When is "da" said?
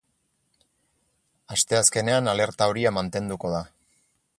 3.59-3.63